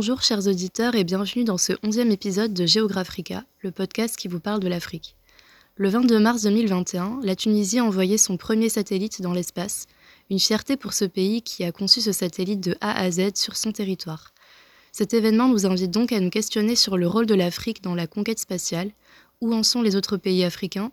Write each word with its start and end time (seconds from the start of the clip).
Bonjour 0.00 0.22
chers 0.22 0.46
auditeurs 0.46 0.94
et 0.94 1.04
bienvenue 1.04 1.44
dans 1.44 1.58
ce 1.58 1.74
onzième 1.82 2.10
épisode 2.10 2.54
de 2.54 2.64
Géographica, 2.64 3.44
le 3.60 3.70
podcast 3.70 4.16
qui 4.16 4.28
vous 4.28 4.40
parle 4.40 4.60
de 4.60 4.66
l'Afrique. 4.66 5.14
Le 5.76 5.90
22 5.90 6.18
mars 6.18 6.40
2021, 6.40 7.20
la 7.22 7.36
Tunisie 7.36 7.80
a 7.80 7.84
envoyé 7.84 8.16
son 8.16 8.38
premier 8.38 8.70
satellite 8.70 9.20
dans 9.20 9.34
l'espace, 9.34 9.88
une 10.30 10.40
fierté 10.40 10.78
pour 10.78 10.94
ce 10.94 11.04
pays 11.04 11.42
qui 11.42 11.64
a 11.64 11.70
conçu 11.70 12.00
ce 12.00 12.12
satellite 12.12 12.60
de 12.60 12.78
A 12.80 12.98
à 12.98 13.10
Z 13.10 13.32
sur 13.34 13.58
son 13.58 13.72
territoire. 13.72 14.32
Cet 14.90 15.12
événement 15.12 15.48
nous 15.48 15.66
invite 15.66 15.90
donc 15.90 16.12
à 16.12 16.20
nous 16.20 16.30
questionner 16.30 16.76
sur 16.76 16.96
le 16.96 17.06
rôle 17.06 17.26
de 17.26 17.34
l'Afrique 17.34 17.82
dans 17.82 17.94
la 17.94 18.06
conquête 18.06 18.38
spatiale, 18.38 18.92
où 19.42 19.52
en 19.52 19.62
sont 19.62 19.82
les 19.82 19.96
autres 19.96 20.16
pays 20.16 20.44
africains, 20.44 20.92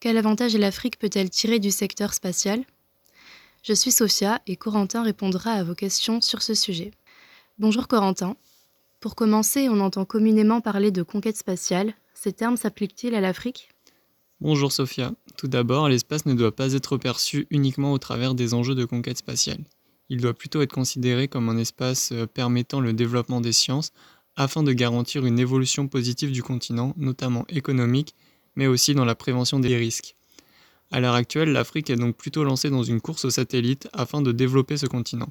quel 0.00 0.16
avantage 0.16 0.56
l'Afrique 0.56 0.98
peut-elle 0.98 1.30
tirer 1.30 1.60
du 1.60 1.70
secteur 1.70 2.14
spatial? 2.14 2.64
Je 3.62 3.74
suis 3.74 3.92
Sophia 3.92 4.42
et 4.48 4.56
Corentin 4.56 5.04
répondra 5.04 5.52
à 5.52 5.62
vos 5.62 5.76
questions 5.76 6.20
sur 6.20 6.42
ce 6.42 6.54
sujet. 6.54 6.90
Bonjour 7.60 7.88
Corentin. 7.88 8.36
Pour 9.00 9.14
commencer, 9.14 9.68
on 9.68 9.80
entend 9.80 10.06
communément 10.06 10.62
parler 10.62 10.90
de 10.90 11.02
conquête 11.02 11.36
spatiale. 11.36 11.92
Ces 12.14 12.32
termes 12.32 12.56
s'appliquent-ils 12.56 13.14
à 13.14 13.20
l'Afrique? 13.20 13.68
Bonjour 14.40 14.72
Sophia. 14.72 15.12
Tout 15.36 15.46
d'abord, 15.46 15.86
l'espace 15.90 16.24
ne 16.24 16.32
doit 16.32 16.56
pas 16.56 16.72
être 16.72 16.96
perçu 16.96 17.46
uniquement 17.50 17.92
au 17.92 17.98
travers 17.98 18.34
des 18.34 18.54
enjeux 18.54 18.74
de 18.74 18.86
conquête 18.86 19.18
spatiale. 19.18 19.62
Il 20.08 20.22
doit 20.22 20.32
plutôt 20.32 20.62
être 20.62 20.72
considéré 20.72 21.28
comme 21.28 21.50
un 21.50 21.58
espace 21.58 22.12
euh, 22.12 22.24
permettant 22.26 22.80
le 22.80 22.94
développement 22.94 23.42
des 23.42 23.52
sciences 23.52 23.92
afin 24.36 24.62
de 24.62 24.72
garantir 24.72 25.26
une 25.26 25.38
évolution 25.38 25.86
positive 25.86 26.32
du 26.32 26.42
continent, 26.42 26.94
notamment 26.96 27.44
économique, 27.50 28.14
mais 28.56 28.68
aussi 28.68 28.94
dans 28.94 29.04
la 29.04 29.14
prévention 29.14 29.60
des 29.60 29.76
risques. 29.76 30.16
À 30.90 30.98
l'heure 30.98 31.14
actuelle, 31.14 31.52
l'Afrique 31.52 31.90
est 31.90 31.96
donc 31.96 32.16
plutôt 32.16 32.42
lancée 32.42 32.70
dans 32.70 32.84
une 32.84 33.02
course 33.02 33.26
aux 33.26 33.30
satellites 33.30 33.86
afin 33.92 34.22
de 34.22 34.32
développer 34.32 34.78
ce 34.78 34.86
continent. 34.86 35.28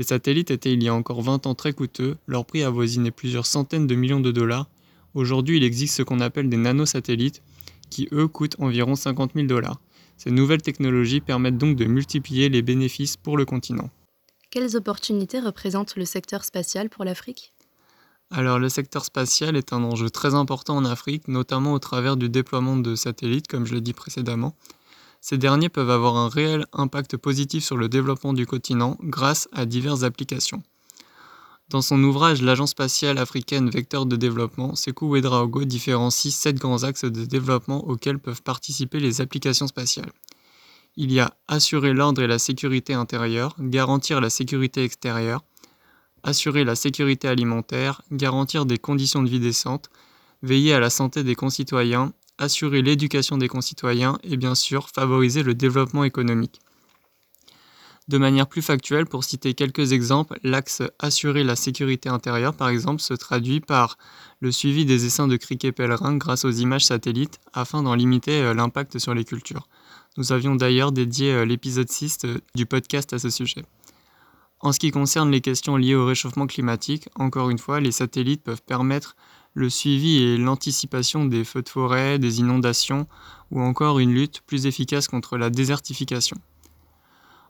Les 0.00 0.04
satellites 0.04 0.50
étaient 0.50 0.72
il 0.72 0.82
y 0.82 0.88
a 0.88 0.94
encore 0.94 1.20
20 1.20 1.46
ans 1.46 1.54
très 1.54 1.74
coûteux, 1.74 2.16
leur 2.26 2.46
prix 2.46 2.62
avoisinait 2.62 3.10
plusieurs 3.10 3.44
centaines 3.44 3.86
de 3.86 3.94
millions 3.94 4.20
de 4.20 4.30
dollars. 4.30 4.66
Aujourd'hui, 5.12 5.58
il 5.58 5.62
existe 5.62 5.94
ce 5.94 6.02
qu'on 6.02 6.20
appelle 6.20 6.48
des 6.48 6.56
nanosatellites, 6.56 7.42
qui 7.90 8.08
eux 8.10 8.26
coûtent 8.26 8.56
environ 8.60 8.96
50 8.96 9.32
000 9.34 9.46
dollars. 9.46 9.78
Ces 10.16 10.30
nouvelles 10.30 10.62
technologies 10.62 11.20
permettent 11.20 11.58
donc 11.58 11.76
de 11.76 11.84
multiplier 11.84 12.48
les 12.48 12.62
bénéfices 12.62 13.18
pour 13.18 13.36
le 13.36 13.44
continent. 13.44 13.90
Quelles 14.50 14.74
opportunités 14.74 15.38
représente 15.38 15.96
le 15.96 16.06
secteur 16.06 16.46
spatial 16.46 16.88
pour 16.88 17.04
l'Afrique? 17.04 17.52
Alors 18.30 18.58
le 18.58 18.70
secteur 18.70 19.04
spatial 19.04 19.54
est 19.54 19.74
un 19.74 19.84
enjeu 19.84 20.08
très 20.08 20.34
important 20.34 20.76
en 20.76 20.86
Afrique, 20.86 21.28
notamment 21.28 21.74
au 21.74 21.78
travers 21.78 22.16
du 22.16 22.30
déploiement 22.30 22.78
de 22.78 22.94
satellites, 22.94 23.48
comme 23.48 23.66
je 23.66 23.74
l'ai 23.74 23.82
dit 23.82 23.92
précédemment. 23.92 24.54
Ces 25.20 25.38
derniers 25.38 25.68
peuvent 25.68 25.90
avoir 25.90 26.16
un 26.16 26.28
réel 26.28 26.66
impact 26.72 27.16
positif 27.16 27.64
sur 27.64 27.76
le 27.76 27.88
développement 27.88 28.32
du 28.32 28.46
continent 28.46 28.96
grâce 29.02 29.48
à 29.52 29.66
diverses 29.66 30.02
applications. 30.02 30.62
Dans 31.68 31.82
son 31.82 32.02
ouvrage 32.02 32.42
L'Agence 32.42 32.70
spatiale 32.70 33.18
africaine 33.18 33.70
vecteur 33.70 34.04
de 34.06 34.16
développement, 34.16 34.74
Sekou 34.74 35.08
Ouedraogo 35.08 35.64
différencie 35.64 36.34
sept 36.34 36.56
grands 36.56 36.82
axes 36.82 37.04
de 37.04 37.24
développement 37.24 37.86
auxquels 37.86 38.18
peuvent 38.18 38.42
participer 38.42 38.98
les 38.98 39.20
applications 39.20 39.68
spatiales. 39.68 40.10
Il 40.96 41.12
y 41.12 41.20
a 41.20 41.32
assurer 41.46 41.92
l'ordre 41.92 42.22
et 42.22 42.26
la 42.26 42.40
sécurité 42.40 42.94
intérieure, 42.94 43.54
garantir 43.60 44.20
la 44.20 44.30
sécurité 44.30 44.82
extérieure, 44.82 45.44
assurer 46.24 46.64
la 46.64 46.74
sécurité 46.74 47.28
alimentaire, 47.28 48.02
garantir 48.10 48.66
des 48.66 48.78
conditions 48.78 49.22
de 49.22 49.28
vie 49.28 49.38
décentes, 49.38 49.90
veiller 50.42 50.74
à 50.74 50.80
la 50.80 50.90
santé 50.90 51.22
des 51.22 51.36
concitoyens 51.36 52.12
assurer 52.40 52.82
l'éducation 52.82 53.38
des 53.38 53.48
concitoyens 53.48 54.18
et 54.24 54.36
bien 54.36 54.56
sûr 54.56 54.88
favoriser 54.88 55.42
le 55.44 55.54
développement 55.54 56.02
économique. 56.02 56.60
De 58.08 58.18
manière 58.18 58.48
plus 58.48 58.62
factuelle, 58.62 59.06
pour 59.06 59.22
citer 59.22 59.54
quelques 59.54 59.92
exemples, 59.92 60.40
l'axe 60.42 60.82
assurer 60.98 61.44
la 61.44 61.54
sécurité 61.54 62.08
intérieure, 62.08 62.54
par 62.54 62.68
exemple, 62.68 63.00
se 63.00 63.14
traduit 63.14 63.60
par 63.60 63.98
le 64.40 64.50
suivi 64.50 64.84
des 64.84 65.06
essaims 65.06 65.28
de 65.28 65.36
criquets 65.36 65.70
pèlerins 65.70 66.16
grâce 66.16 66.44
aux 66.44 66.50
images 66.50 66.86
satellites 66.86 67.38
afin 67.52 67.84
d'en 67.84 67.94
limiter 67.94 68.40
euh, 68.40 68.52
l'impact 68.52 68.98
sur 68.98 69.14
les 69.14 69.24
cultures. 69.24 69.68
Nous 70.16 70.32
avions 70.32 70.56
d'ailleurs 70.56 70.90
dédié 70.90 71.32
euh, 71.32 71.44
l'épisode 71.44 71.88
6 71.88 72.18
euh, 72.24 72.38
du 72.56 72.66
podcast 72.66 73.12
à 73.12 73.20
ce 73.20 73.30
sujet. 73.30 73.64
En 74.58 74.72
ce 74.72 74.80
qui 74.80 74.90
concerne 74.90 75.30
les 75.30 75.40
questions 75.40 75.76
liées 75.76 75.94
au 75.94 76.04
réchauffement 76.04 76.48
climatique, 76.48 77.08
encore 77.14 77.48
une 77.48 77.58
fois, 77.58 77.78
les 77.78 77.92
satellites 77.92 78.42
peuvent 78.42 78.62
permettre 78.62 79.14
le 79.54 79.68
suivi 79.68 80.22
et 80.22 80.36
l'anticipation 80.36 81.24
des 81.24 81.44
feux 81.44 81.62
de 81.62 81.68
forêt, 81.68 82.18
des 82.18 82.40
inondations 82.40 83.06
ou 83.50 83.60
encore 83.60 83.98
une 83.98 84.12
lutte 84.12 84.42
plus 84.46 84.66
efficace 84.66 85.08
contre 85.08 85.36
la 85.36 85.50
désertification. 85.50 86.36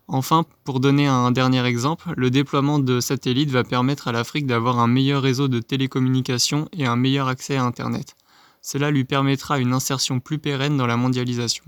Enfin, 0.08 0.44
pour 0.64 0.80
donner 0.80 1.06
un 1.06 1.30
dernier 1.30 1.64
exemple, 1.64 2.12
le 2.16 2.30
déploiement 2.30 2.80
de 2.80 2.98
satellites 2.98 3.50
va 3.50 3.62
permettre 3.62 4.08
à 4.08 4.12
l'Afrique 4.12 4.46
d'avoir 4.46 4.80
un 4.80 4.88
meilleur 4.88 5.22
réseau 5.22 5.46
de 5.46 5.60
télécommunications 5.60 6.68
et 6.72 6.84
un 6.84 6.96
meilleur 6.96 7.28
accès 7.28 7.56
à 7.56 7.62
Internet. 7.62 8.16
Cela 8.60 8.90
lui 8.90 9.04
permettra 9.04 9.60
une 9.60 9.72
insertion 9.72 10.18
plus 10.18 10.38
pérenne 10.38 10.76
dans 10.76 10.88
la 10.88 10.96
mondialisation. 10.96 11.64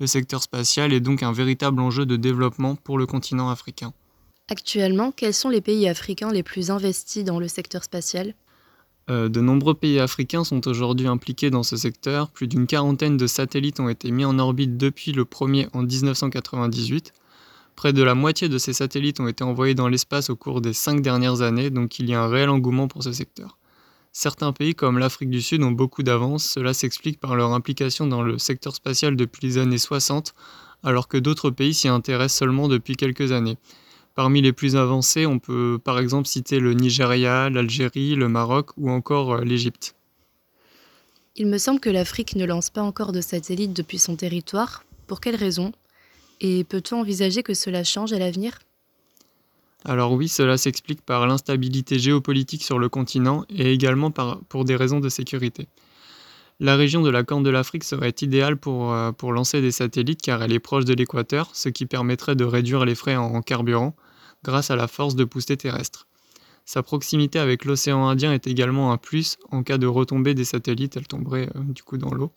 Le 0.00 0.06
secteur 0.06 0.42
spatial 0.42 0.92
est 0.92 1.00
donc 1.00 1.22
un 1.22 1.32
véritable 1.32 1.80
enjeu 1.80 2.04
de 2.04 2.16
développement 2.16 2.74
pour 2.74 2.98
le 2.98 3.06
continent 3.06 3.48
africain. 3.48 3.92
Actuellement, 4.48 5.12
quels 5.12 5.34
sont 5.34 5.48
les 5.48 5.60
pays 5.60 5.88
africains 5.88 6.32
les 6.32 6.42
plus 6.42 6.70
investis 6.70 7.24
dans 7.24 7.38
le 7.38 7.48
secteur 7.48 7.84
spatial? 7.84 8.34
De 9.08 9.40
nombreux 9.40 9.74
pays 9.74 9.98
africains 9.98 10.44
sont 10.44 10.66
aujourd'hui 10.68 11.06
impliqués 11.06 11.50
dans 11.50 11.62
ce 11.62 11.76
secteur. 11.76 12.30
Plus 12.30 12.46
d'une 12.46 12.66
quarantaine 12.66 13.16
de 13.16 13.26
satellites 13.26 13.80
ont 13.80 13.88
été 13.88 14.10
mis 14.10 14.24
en 14.24 14.38
orbite 14.38 14.76
depuis 14.76 15.12
le 15.12 15.24
premier 15.24 15.68
en 15.72 15.82
1998. 15.82 17.12
Près 17.78 17.92
de 17.92 18.02
la 18.02 18.16
moitié 18.16 18.48
de 18.48 18.58
ces 18.58 18.72
satellites 18.72 19.20
ont 19.20 19.28
été 19.28 19.44
envoyés 19.44 19.76
dans 19.76 19.86
l'espace 19.86 20.30
au 20.30 20.36
cours 20.36 20.60
des 20.60 20.72
cinq 20.72 21.00
dernières 21.00 21.42
années, 21.42 21.70
donc 21.70 22.00
il 22.00 22.10
y 22.10 22.14
a 22.14 22.22
un 22.22 22.28
réel 22.28 22.48
engouement 22.48 22.88
pour 22.88 23.04
ce 23.04 23.12
secteur. 23.12 23.56
Certains 24.12 24.52
pays 24.52 24.74
comme 24.74 24.98
l'Afrique 24.98 25.30
du 25.30 25.40
Sud 25.40 25.62
ont 25.62 25.70
beaucoup 25.70 26.02
d'avance, 26.02 26.44
cela 26.44 26.74
s'explique 26.74 27.20
par 27.20 27.36
leur 27.36 27.52
implication 27.52 28.08
dans 28.08 28.22
le 28.22 28.36
secteur 28.36 28.74
spatial 28.74 29.14
depuis 29.14 29.46
les 29.46 29.58
années 29.58 29.78
60, 29.78 30.34
alors 30.82 31.06
que 31.06 31.18
d'autres 31.18 31.50
pays 31.50 31.72
s'y 31.72 31.86
intéressent 31.86 32.40
seulement 32.40 32.66
depuis 32.66 32.96
quelques 32.96 33.30
années. 33.30 33.58
Parmi 34.18 34.42
les 34.42 34.52
plus 34.52 34.74
avancés, 34.74 35.26
on 35.26 35.38
peut 35.38 35.78
par 35.78 36.00
exemple 36.00 36.26
citer 36.26 36.58
le 36.58 36.74
Nigeria, 36.74 37.48
l'Algérie, 37.50 38.16
le 38.16 38.28
Maroc 38.28 38.70
ou 38.76 38.90
encore 38.90 39.34
euh, 39.34 39.44
l'Égypte. 39.44 39.94
Il 41.36 41.46
me 41.46 41.56
semble 41.56 41.78
que 41.78 41.88
l'Afrique 41.88 42.34
ne 42.34 42.44
lance 42.44 42.68
pas 42.68 42.82
encore 42.82 43.12
de 43.12 43.20
satellites 43.20 43.74
depuis 43.74 44.00
son 44.00 44.16
territoire. 44.16 44.82
Pour 45.06 45.20
quelles 45.20 45.36
raisons 45.36 45.70
Et 46.40 46.64
peut-on 46.64 47.02
envisager 47.02 47.44
que 47.44 47.54
cela 47.54 47.84
change 47.84 48.12
à 48.12 48.18
l'avenir? 48.18 48.58
Alors 49.84 50.10
oui, 50.10 50.26
cela 50.26 50.58
s'explique 50.58 51.02
par 51.02 51.28
l'instabilité 51.28 52.00
géopolitique 52.00 52.64
sur 52.64 52.80
le 52.80 52.88
continent 52.88 53.44
et 53.48 53.72
également 53.72 54.10
pour 54.10 54.64
des 54.64 54.74
raisons 54.74 54.98
de 54.98 55.08
sécurité. 55.08 55.68
La 56.58 56.74
région 56.74 57.02
de 57.02 57.10
la 57.10 57.22
Corne 57.22 57.44
de 57.44 57.50
l'Afrique 57.50 57.84
serait 57.84 58.16
idéale 58.20 58.56
pour, 58.56 58.92
euh, 58.92 59.12
pour 59.12 59.32
lancer 59.32 59.60
des 59.60 59.70
satellites 59.70 60.22
car 60.22 60.42
elle 60.42 60.52
est 60.52 60.58
proche 60.58 60.86
de 60.86 60.94
l'équateur, 60.94 61.50
ce 61.52 61.68
qui 61.68 61.86
permettrait 61.86 62.34
de 62.34 62.44
réduire 62.44 62.84
les 62.84 62.96
frais 62.96 63.14
en 63.14 63.42
carburant 63.42 63.94
grâce 64.42 64.70
à 64.70 64.76
la 64.76 64.88
force 64.88 65.14
de 65.14 65.24
poussée 65.24 65.56
terrestre. 65.56 66.06
Sa 66.64 66.82
proximité 66.82 67.38
avec 67.38 67.64
l'océan 67.64 68.06
Indien 68.08 68.32
est 68.32 68.46
également 68.46 68.92
un 68.92 68.98
plus 68.98 69.38
en 69.50 69.62
cas 69.62 69.78
de 69.78 69.86
retombée 69.86 70.34
des 70.34 70.44
satellites, 70.44 70.96
elles 70.96 71.06
tomberaient 71.06 71.48
euh, 71.56 71.60
du 71.60 71.82
coup 71.82 71.96
dans 71.96 72.12
l'eau. 72.12 72.30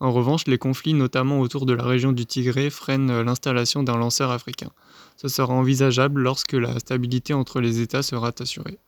En 0.00 0.12
revanche, 0.12 0.46
les 0.46 0.58
conflits, 0.58 0.94
notamment 0.94 1.40
autour 1.40 1.66
de 1.66 1.72
la 1.72 1.84
région 1.84 2.12
du 2.12 2.26
Tigré, 2.26 2.70
freinent 2.70 3.10
euh, 3.10 3.24
l'installation 3.24 3.82
d'un 3.82 3.96
lanceur 3.96 4.30
africain. 4.30 4.70
Ce 5.16 5.28
sera 5.28 5.52
envisageable 5.54 6.20
lorsque 6.20 6.52
la 6.52 6.78
stabilité 6.78 7.34
entre 7.34 7.60
les 7.60 7.80
États 7.80 8.02
sera 8.02 8.32
assurée. 8.38 8.78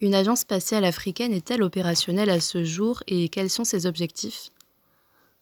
Une 0.00 0.14
agence 0.14 0.40
spatiale 0.40 0.84
africaine 0.84 1.32
est-elle 1.32 1.62
opérationnelle 1.62 2.30
à 2.30 2.40
ce 2.40 2.64
jour 2.64 3.02
et 3.06 3.28
quels 3.28 3.50
sont 3.50 3.64
ses 3.64 3.86
objectifs? 3.86 4.50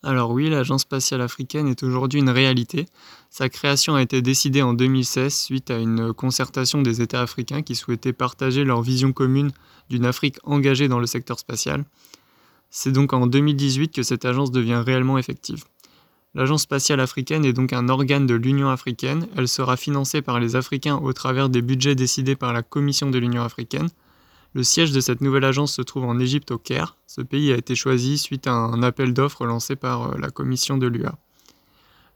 Alors 0.05 0.33
oui, 0.33 0.51
l'Agence 0.51 0.83
spatiale 0.83 1.21
africaine 1.21 1.69
est 1.69 1.85
aujourd'hui 1.85 2.19
une 2.19 2.31
réalité. 2.31 2.87
Sa 3.31 3.49
création 3.49 3.95
a 3.95 4.03
été 4.03 4.21
décidée 4.21 4.61
en 4.61 4.75
2016 4.75 5.33
suite 5.33 5.71
à 5.71 5.79
une 5.79 6.13
concertation 6.13 6.83
des 6.83 7.01
États 7.01 7.23
africains 7.23 7.63
qui 7.63 7.77
souhaitaient 7.77 8.13
partager 8.13 8.65
leur 8.65 8.83
vision 8.83 9.13
commune 9.13 9.53
d'une 9.91 10.05
Afrique 10.05 10.39
engagée 10.43 10.89
dans 10.89 10.99
le 10.99 11.07
secteur 11.07 11.39
spatial. 11.39 11.85
C'est 12.71 12.91
donc 12.91 13.13
en 13.13 13.29
2018 13.29 13.95
que 13.95 14.03
cette 14.03 14.25
agence 14.25 14.51
devient 14.51 14.83
réellement 14.85 15.19
effective. 15.19 15.65
L'Agence 16.35 16.63
spatiale 16.63 17.01
africaine 17.01 17.45
est 17.45 17.53
donc 17.53 17.73
un 17.73 17.89
organe 17.89 18.27
de 18.27 18.35
l'Union 18.35 18.71
africaine. 18.71 19.29
Elle 19.37 19.49
sera 19.49 19.77
financée 19.77 20.23
par 20.23 20.41
les 20.41 20.57
Africains 20.57 20.97
au 20.97 21.13
travers 21.13 21.49
des 21.51 21.61
budgets 21.61 21.95
décidés 21.95 22.37
par 22.37 22.53
la 22.53 22.63
Commission 22.63 23.11
de 23.11 23.19
l'Union 23.19 23.43
africaine. 23.43 23.91
Le 24.55 24.63
siège 24.63 24.93
de 24.93 25.01
cette 25.01 25.23
nouvelle 25.23 25.45
agence 25.45 25.73
se 25.73 25.83
trouve 25.83 26.05
en 26.05 26.19
Égypte 26.19 26.51
au 26.51 26.59
Caire. 26.59 26.97
Ce 27.07 27.23
pays 27.23 27.53
a 27.53 27.57
été 27.57 27.75
choisi 27.75 28.19
suite 28.19 28.47
à 28.47 28.53
un 28.53 28.83
appel 28.83 29.15
d'offres 29.15 29.47
lancé 29.47 29.77
par 29.77 30.13
euh, 30.13 30.19
la 30.19 30.31
commission 30.31 30.77
de 30.77 30.87
l'UA. 30.87 31.17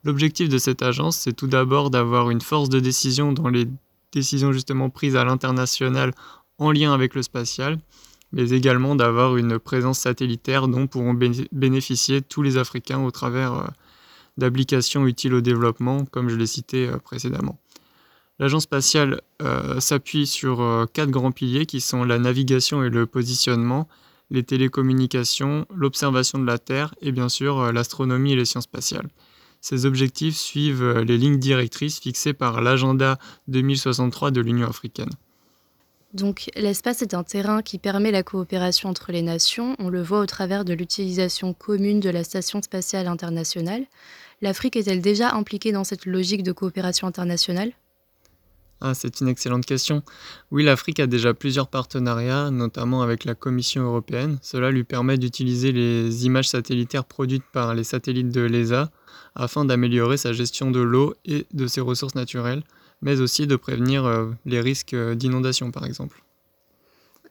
L'objectif 0.04 0.48
de 0.48 0.58
cette 0.58 0.82
agence, 0.82 1.16
c'est 1.16 1.32
tout 1.32 1.46
d'abord 1.46 1.90
d'avoir 1.90 2.30
une 2.30 2.42
force 2.42 2.68
de 2.68 2.78
décision 2.78 3.32
dans 3.32 3.48
les 3.48 3.66
décisions 4.12 4.52
justement 4.52 4.90
prises 4.90 5.16
à 5.16 5.24
l'international 5.24 6.12
en 6.58 6.70
lien 6.70 6.92
avec 6.92 7.14
le 7.14 7.22
spatial, 7.22 7.78
mais 8.32 8.50
également 8.50 8.94
d'avoir 8.94 9.36
une 9.36 9.58
présence 9.58 10.00
satellitaire 10.00 10.68
dont 10.68 10.86
pourront 10.86 11.14
bénéficier 11.52 12.20
tous 12.20 12.42
les 12.42 12.58
Africains 12.58 13.02
au 13.02 13.10
travers 13.10 13.54
euh, 13.54 13.66
d'applications 14.36 15.06
utiles 15.06 15.32
au 15.32 15.40
développement, 15.40 16.04
comme 16.04 16.28
je 16.28 16.36
l'ai 16.36 16.46
cité 16.46 16.86
euh, 16.86 16.98
précédemment. 16.98 17.58
L'agence 18.38 18.64
spatiale 18.64 19.22
euh, 19.40 19.80
s'appuie 19.80 20.26
sur 20.26 20.60
euh, 20.60 20.84
quatre 20.92 21.10
grands 21.10 21.32
piliers 21.32 21.64
qui 21.64 21.80
sont 21.80 22.04
la 22.04 22.18
navigation 22.18 22.84
et 22.84 22.90
le 22.90 23.06
positionnement, 23.06 23.88
les 24.30 24.42
télécommunications, 24.42 25.66
l'observation 25.74 26.38
de 26.38 26.46
la 26.46 26.58
Terre 26.58 26.94
et 27.00 27.12
bien 27.12 27.30
sûr 27.30 27.58
euh, 27.58 27.72
l'astronomie 27.72 28.32
et 28.32 28.36
les 28.36 28.44
sciences 28.44 28.64
spatiales. 28.64 29.08
Ces 29.62 29.86
objectifs 29.86 30.36
suivent 30.36 31.00
les 31.00 31.16
lignes 31.16 31.38
directrices 31.38 31.98
fixées 31.98 32.34
par 32.34 32.60
l'agenda 32.60 33.18
2063 33.48 34.30
de 34.30 34.40
l'Union 34.42 34.68
africaine. 34.68 35.10
Donc 36.12 36.50
l'espace 36.54 37.02
est 37.02 37.14
un 37.14 37.24
terrain 37.24 37.62
qui 37.62 37.78
permet 37.78 38.10
la 38.10 38.22
coopération 38.22 38.90
entre 38.90 39.12
les 39.12 39.22
nations, 39.22 39.74
on 39.78 39.88
le 39.88 40.02
voit 40.02 40.20
au 40.20 40.26
travers 40.26 40.64
de 40.64 40.72
l'utilisation 40.72 41.52
commune 41.52 42.00
de 42.00 42.10
la 42.10 42.22
Station 42.22 42.62
spatiale 42.62 43.08
internationale. 43.08 43.86
L'Afrique 44.40 44.76
est-elle 44.76 45.00
déjà 45.00 45.32
impliquée 45.32 45.72
dans 45.72 45.84
cette 45.84 46.06
logique 46.06 46.42
de 46.42 46.52
coopération 46.52 47.06
internationale? 47.06 47.72
Ah, 48.80 48.92
c'est 48.94 49.20
une 49.20 49.28
excellente 49.28 49.64
question. 49.64 50.02
Oui, 50.50 50.62
l'Afrique 50.62 51.00
a 51.00 51.06
déjà 51.06 51.32
plusieurs 51.32 51.68
partenariats, 51.68 52.50
notamment 52.50 53.02
avec 53.02 53.24
la 53.24 53.34
Commission 53.34 53.82
européenne. 53.82 54.38
Cela 54.42 54.70
lui 54.70 54.84
permet 54.84 55.16
d'utiliser 55.16 55.72
les 55.72 56.26
images 56.26 56.48
satellitaires 56.48 57.04
produites 57.04 57.44
par 57.52 57.74
les 57.74 57.84
satellites 57.84 58.30
de 58.30 58.42
l'ESA 58.42 58.90
afin 59.34 59.64
d'améliorer 59.64 60.18
sa 60.18 60.32
gestion 60.32 60.70
de 60.70 60.80
l'eau 60.80 61.14
et 61.24 61.46
de 61.54 61.66
ses 61.66 61.80
ressources 61.80 62.14
naturelles, 62.14 62.62
mais 63.00 63.20
aussi 63.20 63.46
de 63.46 63.56
prévenir 63.56 64.04
euh, 64.04 64.30
les 64.44 64.60
risques 64.60 64.94
d'inondation, 64.94 65.70
par 65.70 65.86
exemple. 65.86 66.22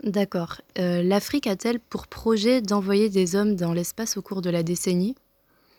D'accord. 0.03 0.61
Euh, 0.77 1.03
L'Afrique 1.03 1.47
a-t-elle 1.47 1.79
pour 1.79 2.07
projet 2.07 2.61
d'envoyer 2.61 3.09
des 3.09 3.35
hommes 3.35 3.55
dans 3.55 3.73
l'espace 3.73 4.17
au 4.17 4.21
cours 4.21 4.41
de 4.41 4.49
la 4.49 4.63
décennie? 4.63 5.15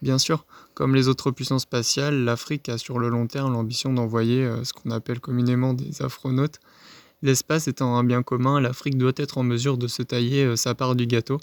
Bien 0.02 0.18
sûr, 0.18 0.44
comme 0.74 0.94
les 0.94 1.08
autres 1.08 1.30
puissances 1.30 1.62
spatiales, 1.62 2.24
l'Afrique 2.24 2.68
a 2.68 2.76
sur 2.76 2.98
le 2.98 3.08
long 3.08 3.26
terme 3.26 3.52
l'ambition 3.52 3.92
d'envoyer 3.92 4.44
euh, 4.44 4.62
ce 4.62 4.72
qu'on 4.72 4.90
appelle 4.90 5.20
communément 5.20 5.72
des 5.72 6.02
afronautes. 6.02 6.60
L'espace 7.22 7.66
étant 7.66 7.96
un 7.96 8.04
bien 8.04 8.22
commun, 8.22 8.60
l'Afrique 8.60 8.98
doit 8.98 9.12
être 9.16 9.38
en 9.38 9.42
mesure 9.42 9.78
de 9.78 9.88
se 9.88 10.02
tailler 10.02 10.44
euh, 10.44 10.56
sa 10.56 10.74
part 10.74 10.94
du 10.96 11.06
gâteau. 11.06 11.38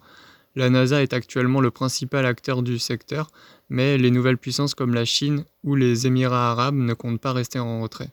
La 0.56 0.70
NASA 0.70 1.02
est 1.02 1.14
actuellement 1.14 1.62
le 1.62 1.72
principal 1.72 2.28
acteur 2.28 2.62
du 2.62 2.78
secteur, 2.78 3.32
mais 3.70 3.98
les 3.98 4.12
nouvelles 4.12 4.38
puissances 4.38 4.76
comme 4.76 4.94
la 4.94 5.04
Chine 5.04 5.46
ou 5.64 5.76
les 5.76 6.06
Émirats 6.06 6.52
arabes 6.52 6.76
ne 6.76 6.94
comptent 6.94 7.20
pas 7.20 7.34
rester 7.34 7.58
en 7.58 7.82
retrait. 7.82 8.12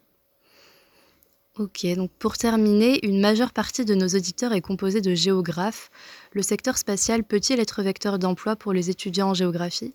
Ok, 1.58 1.84
donc 1.96 2.10
pour 2.18 2.38
terminer, 2.38 3.04
une 3.04 3.20
majeure 3.20 3.52
partie 3.52 3.84
de 3.84 3.94
nos 3.94 4.08
auditeurs 4.08 4.54
est 4.54 4.62
composée 4.62 5.02
de 5.02 5.14
géographes. 5.14 5.90
Le 6.32 6.40
secteur 6.40 6.78
spatial 6.78 7.24
peut-il 7.24 7.60
être 7.60 7.82
vecteur 7.82 8.18
d'emploi 8.18 8.56
pour 8.56 8.72
les 8.72 8.88
étudiants 8.88 9.30
en 9.30 9.34
géographie? 9.34 9.92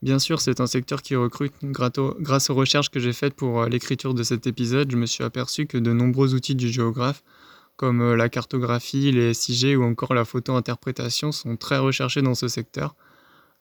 Bien 0.00 0.20
sûr, 0.20 0.40
c'est 0.40 0.60
un 0.60 0.68
secteur 0.68 1.02
qui 1.02 1.16
recrute. 1.16 1.52
Grâce 1.62 2.50
aux 2.50 2.54
recherches 2.54 2.88
que 2.88 3.00
j'ai 3.00 3.12
faites 3.12 3.34
pour 3.34 3.62
euh, 3.62 3.68
l'écriture 3.68 4.14
de 4.14 4.22
cet 4.22 4.46
épisode, 4.46 4.90
je 4.90 4.96
me 4.96 5.06
suis 5.06 5.24
aperçu 5.24 5.66
que 5.66 5.76
de 5.76 5.92
nombreux 5.92 6.34
outils 6.34 6.54
du 6.54 6.68
géographe, 6.68 7.24
comme 7.76 8.00
euh, 8.00 8.16
la 8.16 8.28
cartographie, 8.28 9.10
les 9.10 9.34
SIG 9.34 9.76
ou 9.76 9.82
encore 9.82 10.14
la 10.14 10.24
photo-interprétation, 10.24 11.32
sont 11.32 11.56
très 11.56 11.78
recherchés 11.78 12.22
dans 12.22 12.36
ce 12.36 12.46
secteur. 12.46 12.94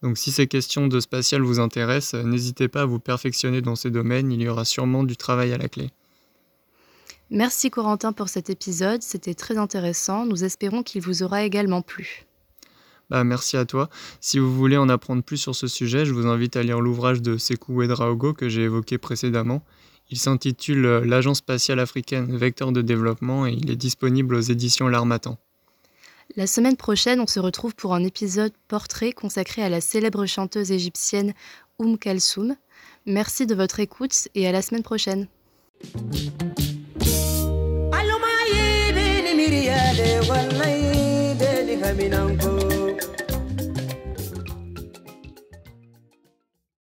Donc 0.03 0.19
si 0.19 0.31
ces 0.31 0.45
questions 0.45 0.85
de 0.85 0.99
spatial 0.99 1.41
vous 1.41 1.59
intéressent, 1.59 2.23
n'hésitez 2.23 2.67
pas 2.67 2.81
à 2.81 2.85
vous 2.85 2.99
perfectionner 2.99 3.61
dans 3.61 3.75
ces 3.75 3.89
domaines, 3.89 4.31
il 4.31 4.41
y 4.41 4.47
aura 4.47 4.63
sûrement 4.63 5.03
du 5.03 5.17
travail 5.17 5.53
à 5.53 5.57
la 5.57 5.69
clé. 5.69 5.89
Merci 7.31 7.71
Corentin 7.71 8.13
pour 8.13 8.29
cet 8.29 8.51
épisode, 8.51 9.01
c'était 9.01 9.33
très 9.33 9.57
intéressant, 9.57 10.25
nous 10.25 10.43
espérons 10.43 10.83
qu'il 10.83 11.01
vous 11.01 11.23
aura 11.23 11.43
également 11.43 11.81
plu. 11.81 12.27
Bah, 13.09 13.23
merci 13.23 13.57
à 13.57 13.65
toi. 13.65 13.89
Si 14.19 14.37
vous 14.39 14.53
voulez 14.53 14.77
en 14.77 14.89
apprendre 14.89 15.23
plus 15.23 15.37
sur 15.37 15.55
ce 15.55 15.67
sujet, 15.67 16.05
je 16.05 16.13
vous 16.13 16.27
invite 16.27 16.55
à 16.55 16.63
lire 16.63 16.81
l'ouvrage 16.81 17.21
de 17.21 17.37
Sekou 17.37 17.75
Ouedraogo 17.75 18.33
que 18.33 18.49
j'ai 18.49 18.63
évoqué 18.63 18.97
précédemment. 18.97 19.63
Il 20.09 20.17
s'intitule 20.17 20.85
euh, 20.85 21.05
L'Agence 21.05 21.39
spatiale 21.39 21.79
africaine, 21.79 22.35
vecteur 22.37 22.71
de 22.71 22.81
développement 22.81 23.45
et 23.45 23.53
il 23.53 23.69
est 23.69 23.75
disponible 23.75 24.35
aux 24.35 24.41
éditions 24.41 24.87
L'Armatan. 24.87 25.37
La 26.35 26.47
semaine 26.47 26.75
prochaine, 26.75 27.19
on 27.19 27.27
se 27.27 27.39
retrouve 27.39 27.75
pour 27.75 27.93
un 27.93 28.03
épisode 28.03 28.51
portrait 28.67 29.13
consacré 29.13 29.63
à 29.63 29.69
la 29.69 29.81
célèbre 29.81 30.25
chanteuse 30.25 30.71
égyptienne 30.71 31.33
Oum 31.79 31.97
Kalsoum. 31.97 32.55
Merci 33.05 33.45
de 33.47 33.55
votre 33.55 33.79
écoute 33.79 34.27
et 34.35 34.47
à 34.47 34.51
la 34.51 34.61
semaine 34.61 34.83
prochaine. 34.83 35.27